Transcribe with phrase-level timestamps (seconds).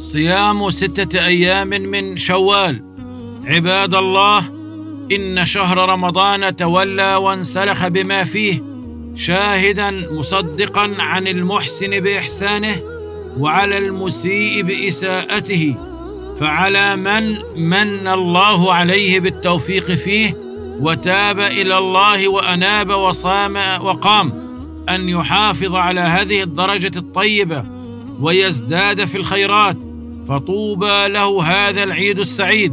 [0.00, 2.82] صيام ستة أيام من شوال.
[3.44, 4.38] عباد الله
[5.12, 8.62] إن شهر رمضان تولى وانسلخ بما فيه
[9.16, 12.80] شاهدا مصدقا عن المحسن بإحسانه
[13.38, 15.74] وعلى المسيء بإساءته.
[16.40, 20.36] فعلى من من الله عليه بالتوفيق فيه
[20.80, 24.32] وتاب إلى الله وأناب وصام وقام
[24.88, 27.64] أن يحافظ على هذه الدرجة الطيبة
[28.20, 29.89] ويزداد في الخيرات.
[30.28, 32.72] فطوبى له هذا العيد السعيد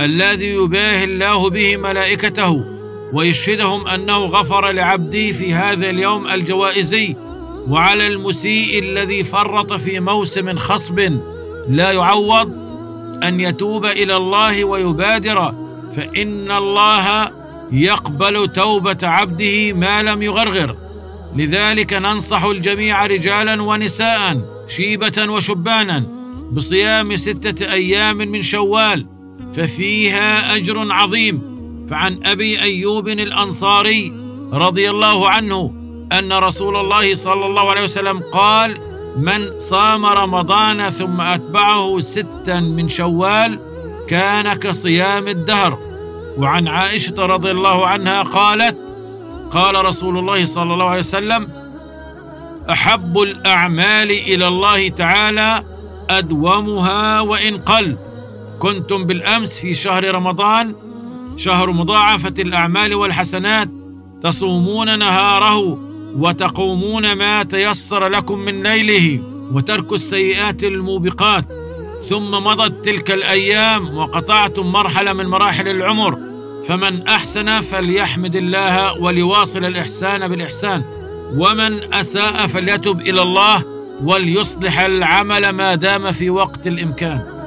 [0.00, 2.64] الذي يباهي الله به ملائكته
[3.12, 7.16] ويشهدهم أنه غفر لعبده في هذا اليوم الجوائزي
[7.68, 11.18] وعلى المسيء الذي فرط في موسم خصب
[11.68, 12.52] لا يعوض
[13.22, 15.52] أن يتوب إلى الله ويبادر
[15.96, 17.30] فإن الله
[17.72, 20.76] يقبل توبة عبده ما لم يغرغر
[21.36, 26.21] لذلك ننصح الجميع رجالا ونساء شيبة وشبانا
[26.52, 29.06] بصيام ستة أيام من شوال
[29.54, 31.52] ففيها أجر عظيم.
[31.90, 34.12] فعن أبي أيوب الأنصاري
[34.52, 35.74] رضي الله عنه
[36.12, 38.76] أن رسول الله صلى الله عليه وسلم قال
[39.16, 43.58] من صام رمضان ثم أتبعه ستا من شوال
[44.08, 45.78] كان كصيام الدهر
[46.38, 48.76] وعن عائشة رضي الله عنها قالت
[49.50, 51.48] قال رسول الله صلى الله عليه وسلم
[52.70, 55.62] أحب الأعمال إلى الله تعالى
[56.10, 57.96] أدومها وإن قل.
[58.58, 60.74] كنتم بالأمس في شهر رمضان
[61.36, 63.68] شهر مضاعفة الأعمال والحسنات
[64.22, 65.78] تصومون نهاره
[66.16, 69.22] وتقومون ما تيسر لكم من ليله
[69.52, 71.44] وترك السيئات الموبقات.
[72.08, 76.18] ثم مضت تلك الأيام وقطعتم مرحلة من مراحل العمر.
[76.68, 80.82] فمن أحسن فليحمد الله وليواصل الإحسان بالإحسان
[81.36, 83.71] ومن أساء فليتب إلى الله.
[84.02, 87.41] وليصلح العمل ما دام في وقت الإمكان.